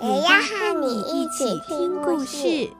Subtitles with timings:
[0.00, 2.70] 也要和你一起听故事。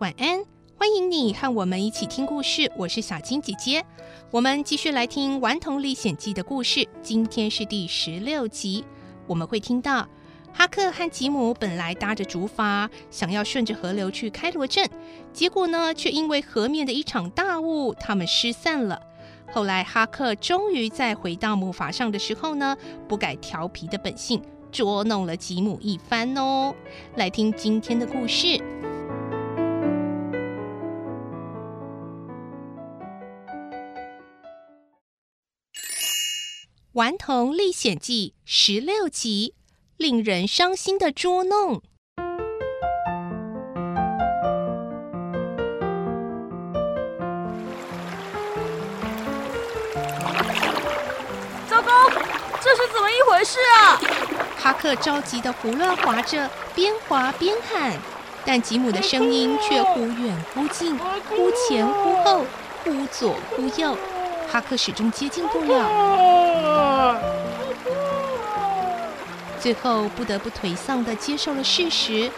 [0.00, 0.42] 晚安，
[0.76, 2.72] 欢迎你和我们一起听故事。
[2.76, 3.84] 我是小青姐姐，
[4.32, 6.88] 我们继续来听《顽童历险记》的故事。
[7.02, 8.84] 今天是第十六集，
[9.30, 10.08] 我们会听到
[10.52, 14.84] 哈克和吉姆本来搭着竹筏，想要顺着河流去开罗镇，
[15.32, 19.00] 结果呢，却因为河面的一场大雾，他们失散了。
[19.52, 26.74] 后来哈克终于在回到木筏上的时候呢，不改调皮的本性，捉弄了吉姆一番哦。
[27.14, 28.46] 来听今天的故事。
[36.94, 39.54] 《顽童历险记》十六集，
[39.96, 41.80] 令人伤心的捉弄。
[51.68, 52.10] 糟糕，
[52.60, 54.00] 这是怎么一回事啊？
[54.58, 57.96] 哈克着急的胡乱划着，边划边喊，
[58.44, 62.44] 但吉姆的声音却忽远忽近，忽前忽后，
[62.82, 63.96] 忽左忽右。
[64.50, 67.16] 哈克始终接近不了，
[69.60, 72.28] 最后不得不颓丧地接受了事实，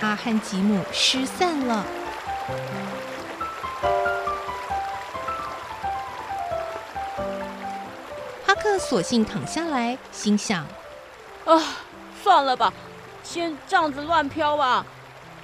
[0.00, 1.84] 他和吉姆失散了。
[8.46, 10.64] 哈克索性躺下来，心想：
[11.44, 11.60] 啊，
[12.22, 12.72] 算了吧，
[13.24, 14.86] 先这样子乱飘吧，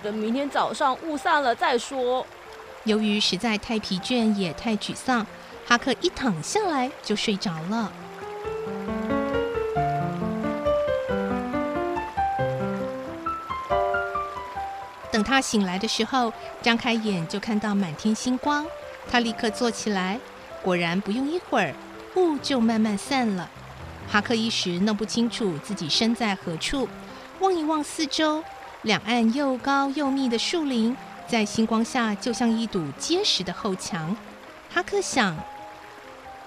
[0.01, 2.25] 等明天早上雾散了再说。
[2.85, 5.27] 由于实在太疲倦，也太沮丧。
[5.67, 7.93] 哈克一躺下来就睡着了。
[15.11, 18.67] 等他醒来的时候，张开眼就看到满天星光。
[19.09, 20.19] 他立刻坐起来，
[20.61, 21.75] 果然不用一会儿，
[22.17, 23.49] 雾就慢慢散了。
[24.09, 26.89] 哈克一时弄不清楚自己身在何处，
[27.39, 28.43] 望一望四周，
[28.83, 30.97] 两岸又高又密的树林，
[31.29, 34.17] 在星光下就像一堵结实的厚墙。
[34.69, 35.37] 哈克想。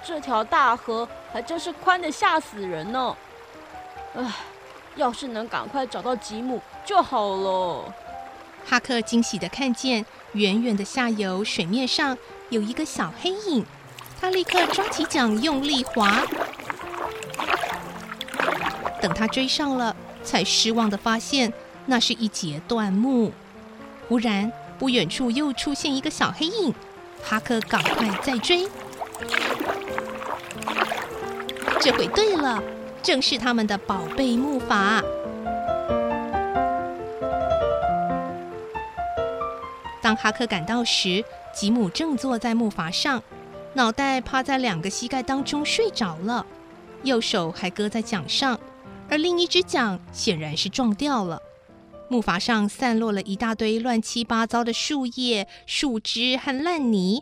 [0.06, 3.16] 这条大河还真是宽的吓死人呢！
[4.16, 4.34] 唉，
[4.96, 7.94] 要是能赶快找到吉姆就好了。
[8.66, 12.18] 哈克惊喜的看见远远的下游水面上
[12.50, 13.66] 有一个小黑影，
[14.20, 16.22] 他立刻抓起桨用力划。
[19.02, 21.54] 等他追上了，才失望的发现
[21.86, 23.32] 那是一截断木。
[24.08, 26.74] 忽然，不远处又出现一个小黑影，
[27.24, 28.68] 哈克赶快再追。
[31.88, 32.62] 这回对了，
[33.02, 35.02] 正是他们的宝贝木筏。
[40.02, 43.24] 当哈克赶到时，吉姆正坐在木筏上，
[43.74, 46.46] 脑袋趴在两个膝盖当中睡着了，
[47.04, 48.60] 右手还搁在桨上，
[49.10, 51.42] 而另一只桨显然是撞掉了。
[52.10, 57.22] 木筏上散落了一大堆乱七八糟的树叶、树枝和烂泥，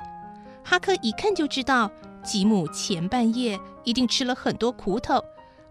[0.64, 1.92] 哈克一看就知道。
[2.24, 5.24] 吉姆前半夜一定吃了很多苦头，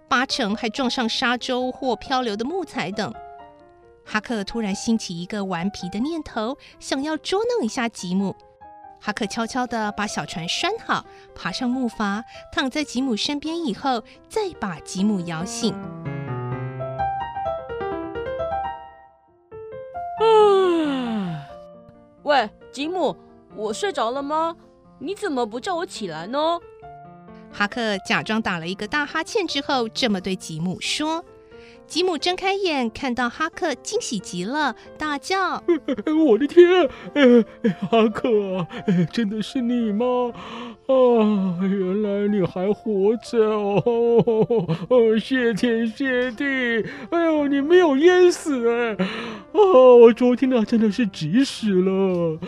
[0.08, 3.12] 八成还撞上沙洲或漂流的木材等。
[4.06, 8.34] 哈克突然兴起一个顽皮的念头，想要捉弄一下吉姆。
[9.00, 11.04] 哈克悄悄地把小船拴好，
[11.34, 12.22] 爬上木筏，
[12.52, 15.74] 躺在吉姆身边以后，再把吉姆摇醒。
[20.20, 21.46] 啊！
[22.24, 23.16] 喂，吉姆，
[23.56, 24.56] 我睡着了吗？
[24.98, 26.58] 你怎么不叫我起来呢？
[27.56, 31.24] 哈克假装打了一个大哈欠之后，这么对吉姆说。
[31.86, 35.62] 吉姆睁开眼，看到哈克，惊喜极了，大叫
[36.26, 36.66] ：“我的天！
[37.14, 37.44] 哎，
[37.88, 38.66] 哈克，
[39.12, 40.32] 真的是你吗？
[40.86, 43.84] 啊，原来你还活着哦！
[44.88, 46.44] 哦，谢天谢地！
[47.10, 48.96] 哎呦，你没有淹死哎！
[49.52, 52.38] 哦，我昨天呢，真的是急死了。”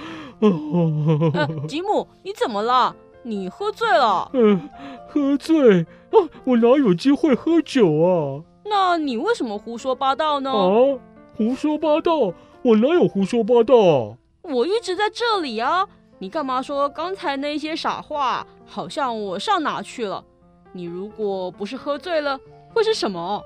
[0.40, 2.96] 哦、啊，吉姆，你怎么了？
[3.26, 4.30] 你喝醉了？
[4.34, 4.70] 嗯、呃，
[5.08, 5.82] 喝醉？
[5.82, 8.44] 啊，我哪有机会喝酒啊？
[8.64, 10.50] 那你为什么胡说八道呢？
[10.52, 10.98] 啊，
[11.36, 12.32] 胡说八道？
[12.62, 14.16] 我哪有胡说八道啊？
[14.42, 15.88] 我一直在这里啊！
[16.18, 18.46] 你干嘛说刚才那些傻话？
[18.64, 20.24] 好像我上哪去了？
[20.72, 22.38] 你如果不是喝醉了，
[22.72, 23.42] 会是什么？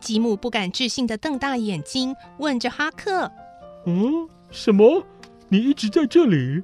[0.00, 3.30] 吉姆不敢置信的瞪大眼睛，问着哈克
[3.84, 5.02] ：“嗯，什么？
[5.48, 6.62] 你一直在这里？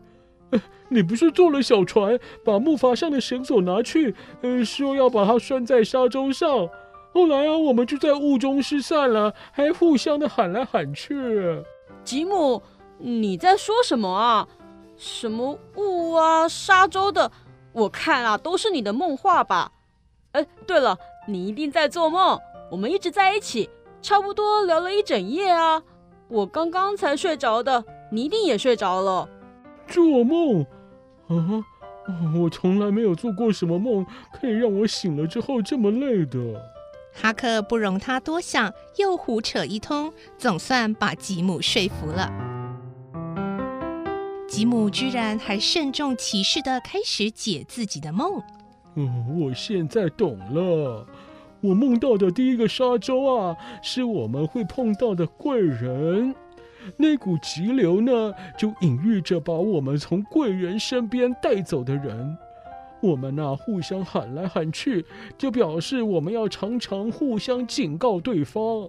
[0.89, 6.69] 你不是坐了小船，把木筏上的绳索拿去，呃，说要把它拴在沙洲上？
[7.13, 11.63] 后来啊，我们就在雾中失散了，还互相的喊来喊去。”
[12.05, 12.63] 吉姆。
[13.01, 14.49] 你在说什么啊？
[14.97, 17.31] 什么雾啊，沙洲的？
[17.73, 19.71] 我看啊，都是你的梦话吧。
[20.33, 20.99] 哎，对了，
[21.29, 22.37] 你一定在做梦。
[22.73, 23.71] 我们一直在一起，
[24.03, 25.81] 差不多聊了一整夜啊。
[26.27, 29.29] 我刚刚才睡着的，你一定也睡着了。
[29.89, 30.65] 做梦？
[31.29, 31.65] 啊，
[32.37, 36.39] 我从来没有做过什么梦，可以让我醒了之后这么累的。
[37.15, 42.33] 哈克不容他多想，又胡扯一通，总算把吉姆说服了。
[44.49, 48.41] 吉姆居然还慎重其事的开始解自己的梦。
[48.95, 51.07] 嗯，我现在懂了。
[51.61, 56.35] 我梦到的第一个沙洲啊，是我们会碰到的贵人。
[56.97, 62.37] 那股急流呢，就隐喻着把我们从贵人身边带走的人。
[63.01, 65.05] 我们呐、啊，互相喊来喊去，
[65.37, 68.89] 就表示我们要常常互相警告对方。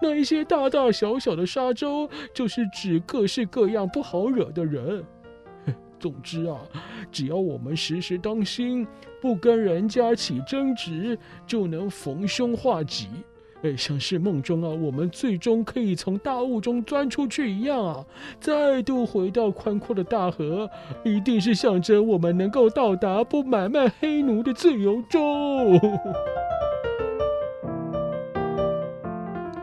[0.00, 5.04] 那一些大大小小的沙洲，就是指各式各样不好惹的人。
[5.98, 6.58] 总之啊，
[7.10, 8.86] 只要我们时时当心，
[9.20, 13.08] 不跟人家起争执，就能逢凶化吉。
[13.64, 18.04] 哎，像是梦中啊，我们最终可以从大雾中钻出去一样啊，
[18.38, 20.70] 再度回到宽阔的大河，
[21.02, 25.80] 一定是象征我们能够到达不买卖黑奴的自由中。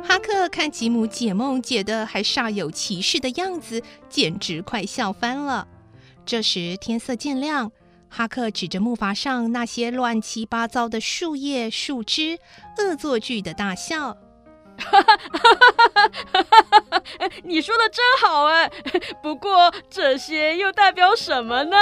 [0.02, 5.68] 哈克看吉姆解梦解的还煞有其事的样子，简直快笑翻了。
[6.26, 7.72] 这时天色渐亮，
[8.14, 12.38] 哈克指着木筏上那些乱七八糟的树叶、树枝，
[12.78, 14.18] 恶作剧的大笑
[14.78, 16.00] ：“哈哈哈
[16.34, 17.04] 哈哈！
[17.44, 18.70] 你说的真好哎，
[19.24, 21.78] 不过这些又代表什么呢？”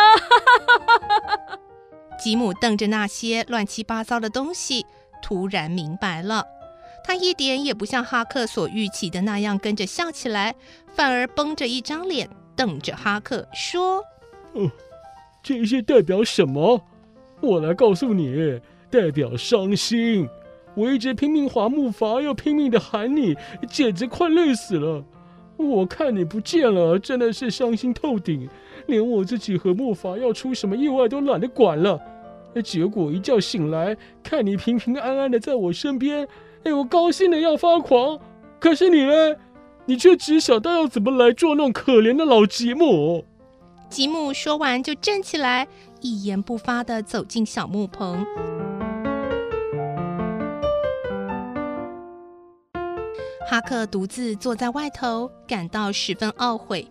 [2.21, 4.85] 吉姆瞪着那些乱七八糟的东西，
[5.23, 6.45] 突然明白了。
[7.03, 10.53] 他一点也不像哈克所预期的那样跟着笑起来，
[10.93, 14.03] 反而绷着一张脸瞪着哈克说
[14.53, 14.69] ：“哦，
[15.41, 16.81] 这些代表什么？
[17.41, 18.59] 我来告诉你，
[18.89, 20.27] 代表伤心。
[20.75, 23.35] 我一直拼命划木筏，又拼命的喊你，
[23.67, 25.03] 简直快累死了。
[25.57, 28.47] 我看你不见了，真的是伤心透顶，
[28.87, 31.99] 连我自己和木筏要出什么意外都懒得管了。
[32.63, 36.27] 结果一觉醒来，看你平平安安的在我身边。”
[36.63, 38.19] 哎，我高兴的要发狂，
[38.59, 39.35] 可是你呢？
[39.85, 43.25] 你却只想到要怎么来捉弄可怜的老吉姆。
[43.89, 45.67] 吉姆说完就站起来，
[45.99, 48.25] 一言不发的走进小木棚。
[53.49, 56.87] 哈克独自坐在外头，感到十分懊悔。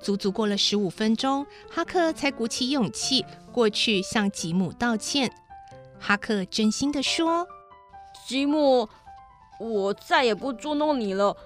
[0.00, 5.30] 足足过了十五分钟，哈克才鼓起勇气过去向吉姆道歉。
[5.98, 7.46] 哈克真心的说
[8.26, 8.88] ：“吉姆。”
[9.60, 11.36] 我再也不捉弄你了。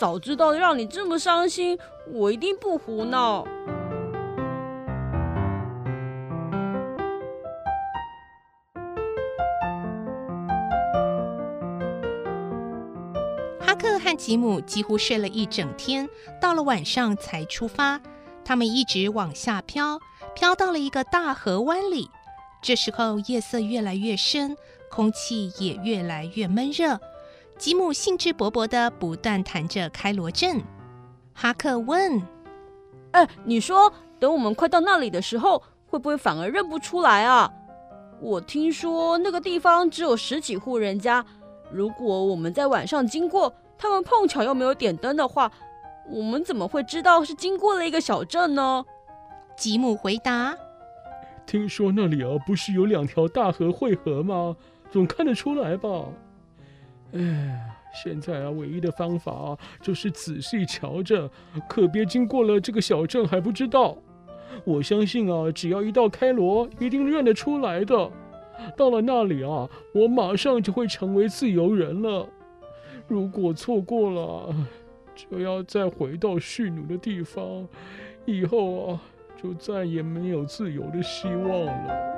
[0.00, 1.78] 早知道让你这么伤心，
[2.10, 3.46] 我一定不胡闹。
[14.16, 16.08] 吉姆几乎睡了一整天，
[16.40, 18.00] 到了晚上才出发。
[18.44, 19.98] 他们一直往下飘，
[20.34, 22.10] 飘到了一个大河湾里。
[22.62, 24.56] 这时候夜色越来越深，
[24.90, 26.98] 空气也越来越闷热。
[27.56, 30.62] 吉姆兴致勃勃地不断弹着开罗镇。
[31.32, 32.22] 哈克问
[33.12, 37.50] ：“哎，你说等我们快到那里的时候，会不会反而认不出来啊？
[38.20, 41.24] 我听说那个地方只有十几户人家，
[41.70, 43.52] 如果我们在晚上经过，
[43.84, 45.52] 他们碰巧又没有点灯的话，
[46.08, 48.82] 我们怎么会知道是经过了一个小镇呢？”
[49.56, 50.56] 吉姆回答
[51.46, 54.56] ：“听说那里啊，不是有两条大河汇合吗？
[54.90, 56.06] 总看得出来吧？”
[57.12, 57.20] 哎，
[58.02, 61.30] 现在啊，唯一的方法啊，就是仔细瞧着，
[61.68, 63.96] 可别经过了这个小镇还不知道。
[64.64, 68.10] 我相信啊，只要一到开罗，一定认得出来的。
[68.76, 72.26] 到了那里啊，我马上就会成为自由人了。
[73.06, 74.54] 如果错过了，
[75.14, 77.68] 就要再回到蓄奴的地方，
[78.24, 79.02] 以后啊，
[79.40, 82.13] 就再也没有自由的希望了。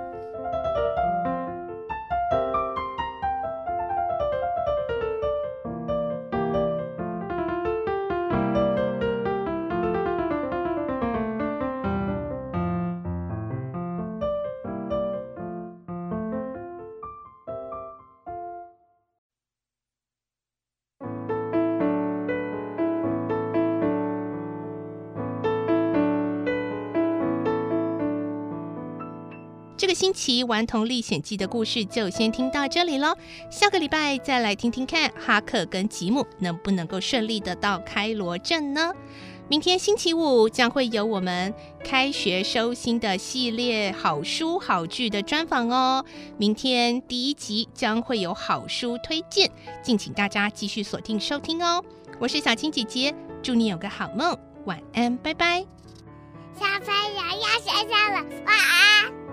[29.86, 33.16] 这个星期《顽童历险记》的故事就先听到这里喽，
[33.48, 38.92] 下个礼拜再来听听看哈克跟吉姆能不能够顺利的到开罗镇呢？
[39.46, 46.04] 明天星期五将会有我们开学收心的系列好书好剧的专访哦。
[46.36, 49.48] 明天第一集将会有好书推荐，
[49.84, 51.80] 敬请大家继续锁定收听哦。
[52.18, 55.64] 我是小青姐姐，祝你有个好梦，晚安，拜拜。
[56.58, 59.25] 小朋友要睡觉了，晚安。